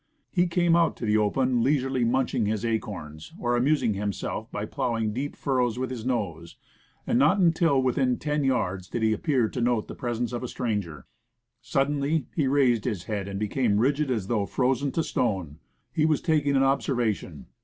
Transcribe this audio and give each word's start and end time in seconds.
He 0.31 0.47
came 0.47 0.75
out 0.75 0.97
to 0.97 1.05
the 1.05 1.17
open 1.17 1.61
leisurely 1.61 2.03
munching 2.03 2.47
his 2.47 2.65
acorns, 2.65 3.33
or 3.39 3.55
amusing 3.55 3.93
himself 3.93 4.51
by 4.51 4.65
plough 4.65 4.97
ing 4.97 5.13
deep 5.13 5.35
furrows 5.35 5.77
with 5.77 5.91
his 5.91 6.03
nose, 6.03 6.57
and 7.05 7.19
not 7.19 7.37
until 7.37 7.79
within 7.79 8.17
ten 8.17 8.43
yards 8.43 8.87
did 8.87 9.03
he 9.03 9.13
appear 9.13 9.47
to 9.49 9.61
note 9.61 9.87
the 9.87 9.93
presence 9.93 10.33
of 10.33 10.41
a 10.41 10.47
stranger. 10.47 11.05
Suddenly 11.61 12.25
he 12.35 12.47
raised 12.47 12.85
his 12.85 13.03
head 13.03 13.27
and 13.27 13.39
became 13.39 13.77
rigid 13.79 14.09
as 14.09 14.25
though 14.25 14.47
frozen 14.47 14.91
to 14.93 15.03
stone; 15.03 15.59
he 15.93 16.03
was 16.07 16.19
taking 16.19 16.55
an 16.55 16.63
observation. 16.63 17.45